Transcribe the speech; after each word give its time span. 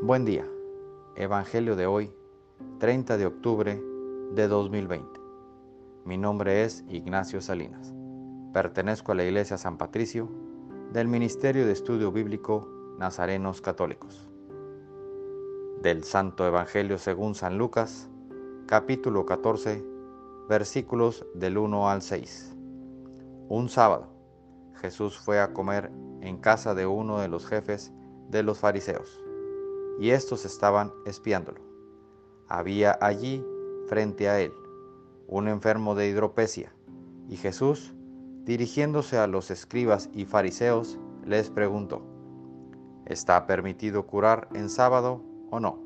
Buen 0.00 0.24
día. 0.24 0.46
Evangelio 1.16 1.74
de 1.74 1.88
hoy, 1.88 2.12
30 2.78 3.16
de 3.16 3.26
octubre 3.26 3.82
de 4.32 4.46
2020. 4.46 5.20
Mi 6.04 6.16
nombre 6.16 6.62
es 6.62 6.84
Ignacio 6.88 7.40
Salinas. 7.40 7.92
Pertenezco 8.52 9.10
a 9.10 9.16
la 9.16 9.24
Iglesia 9.24 9.58
San 9.58 9.76
Patricio 9.76 10.30
del 10.92 11.08
Ministerio 11.08 11.66
de 11.66 11.72
Estudio 11.72 12.12
Bíblico 12.12 12.68
Nazarenos 12.96 13.60
Católicos. 13.60 14.30
Del 15.82 16.04
Santo 16.04 16.46
Evangelio 16.46 16.98
según 16.98 17.34
San 17.34 17.58
Lucas, 17.58 18.08
capítulo 18.68 19.26
14, 19.26 19.84
versículos 20.48 21.26
del 21.34 21.58
1 21.58 21.90
al 21.90 22.02
6. 22.02 22.54
Un 23.48 23.68
sábado, 23.68 24.06
Jesús 24.80 25.18
fue 25.18 25.40
a 25.40 25.52
comer 25.52 25.90
en 26.20 26.38
casa 26.38 26.76
de 26.76 26.86
uno 26.86 27.18
de 27.18 27.26
los 27.26 27.46
jefes 27.46 27.92
de 28.28 28.44
los 28.44 28.60
fariseos 28.60 29.27
y 29.98 30.10
estos 30.10 30.44
estaban 30.44 30.92
espiándolo. 31.06 31.60
Había 32.48 32.96
allí, 33.00 33.44
frente 33.88 34.28
a 34.28 34.40
él, 34.40 34.52
un 35.26 35.48
enfermo 35.48 35.94
de 35.94 36.08
hidropesia, 36.08 36.72
y 37.28 37.36
Jesús, 37.36 37.94
dirigiéndose 38.44 39.18
a 39.18 39.26
los 39.26 39.50
escribas 39.50 40.08
y 40.14 40.24
fariseos, 40.24 40.98
les 41.24 41.50
preguntó, 41.50 42.02
¿está 43.04 43.46
permitido 43.46 44.06
curar 44.06 44.48
en 44.54 44.70
sábado 44.70 45.22
o 45.50 45.60
no? 45.60 45.78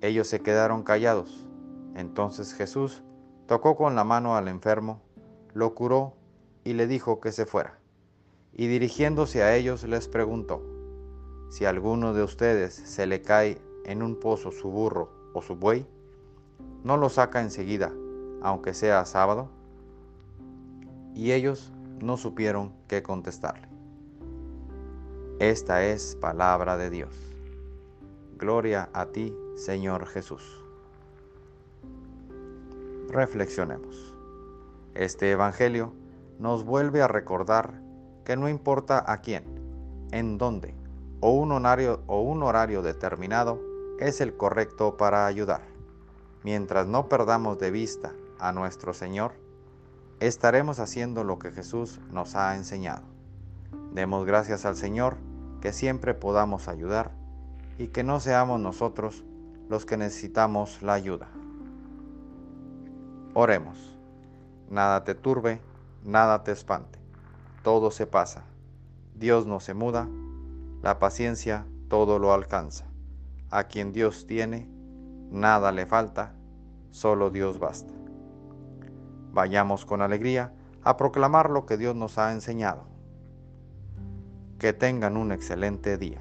Ellos 0.00 0.26
se 0.26 0.40
quedaron 0.40 0.82
callados. 0.82 1.46
Entonces 1.94 2.54
Jesús 2.54 3.02
tocó 3.46 3.76
con 3.76 3.94
la 3.94 4.04
mano 4.04 4.36
al 4.36 4.48
enfermo, 4.48 5.02
lo 5.52 5.74
curó 5.74 6.14
y 6.64 6.72
le 6.72 6.86
dijo 6.86 7.20
que 7.20 7.32
se 7.32 7.44
fuera. 7.44 7.78
Y 8.54 8.66
dirigiéndose 8.66 9.42
a 9.42 9.54
ellos 9.54 9.84
les 9.84 10.08
preguntó, 10.08 10.62
si 11.52 11.66
a 11.66 11.68
alguno 11.68 12.14
de 12.14 12.22
ustedes 12.22 12.72
se 12.72 13.06
le 13.06 13.20
cae 13.20 13.60
en 13.84 14.02
un 14.02 14.16
pozo 14.16 14.52
su 14.52 14.70
burro 14.70 15.10
o 15.34 15.42
su 15.42 15.54
buey, 15.54 15.86
no 16.82 16.96
lo 16.96 17.10
saca 17.10 17.42
enseguida, 17.42 17.92
aunque 18.40 18.72
sea 18.72 19.04
sábado. 19.04 19.50
Y 21.14 21.32
ellos 21.32 21.70
no 22.00 22.16
supieron 22.16 22.72
qué 22.88 23.02
contestarle. 23.02 23.68
Esta 25.40 25.84
es 25.84 26.16
palabra 26.16 26.78
de 26.78 26.88
Dios. 26.88 27.14
Gloria 28.38 28.88
a 28.94 29.04
ti, 29.04 29.36
Señor 29.54 30.06
Jesús. 30.06 30.64
Reflexionemos. 33.10 34.14
Este 34.94 35.30
Evangelio 35.30 35.92
nos 36.38 36.64
vuelve 36.64 37.02
a 37.02 37.08
recordar 37.08 37.78
que 38.24 38.38
no 38.38 38.48
importa 38.48 39.04
a 39.06 39.20
quién, 39.20 39.44
en 40.12 40.38
dónde 40.38 40.81
o 41.22 41.30
un 41.30 41.52
horario, 41.52 42.00
un 42.08 42.42
horario 42.42 42.82
determinado 42.82 43.60
es 44.00 44.20
el 44.20 44.36
correcto 44.36 44.96
para 44.96 45.24
ayudar. 45.26 45.62
Mientras 46.42 46.88
no 46.88 47.08
perdamos 47.08 47.60
de 47.60 47.70
vista 47.70 48.12
a 48.40 48.50
nuestro 48.50 48.92
Señor, 48.92 49.32
estaremos 50.18 50.80
haciendo 50.80 51.22
lo 51.22 51.38
que 51.38 51.52
Jesús 51.52 52.00
nos 52.10 52.34
ha 52.34 52.56
enseñado. 52.56 53.04
Demos 53.92 54.26
gracias 54.26 54.64
al 54.64 54.74
Señor 54.74 55.16
que 55.60 55.72
siempre 55.72 56.12
podamos 56.12 56.66
ayudar 56.66 57.12
y 57.78 57.86
que 57.86 58.02
no 58.02 58.18
seamos 58.18 58.58
nosotros 58.58 59.22
los 59.68 59.86
que 59.86 59.96
necesitamos 59.96 60.82
la 60.82 60.94
ayuda. 60.94 61.28
Oremos. 63.32 63.96
Nada 64.68 65.04
te 65.04 65.14
turbe, 65.14 65.60
nada 66.02 66.42
te 66.42 66.50
espante. 66.50 66.98
Todo 67.62 67.92
se 67.92 68.08
pasa. 68.08 68.42
Dios 69.14 69.46
no 69.46 69.60
se 69.60 69.72
muda 69.72 70.08
la 70.82 70.98
paciencia 70.98 71.64
todo 71.88 72.18
lo 72.18 72.32
alcanza. 72.32 72.86
A 73.50 73.64
quien 73.64 73.92
Dios 73.92 74.26
tiene, 74.26 74.68
nada 75.30 75.70
le 75.70 75.86
falta, 75.86 76.34
solo 76.90 77.30
Dios 77.30 77.58
basta. 77.58 77.92
Vayamos 79.32 79.86
con 79.86 80.02
alegría 80.02 80.52
a 80.82 80.96
proclamar 80.96 81.50
lo 81.50 81.66
que 81.66 81.76
Dios 81.76 81.94
nos 81.94 82.18
ha 82.18 82.32
enseñado. 82.32 82.84
Que 84.58 84.72
tengan 84.72 85.16
un 85.16 85.32
excelente 85.32 85.96
día. 85.98 86.20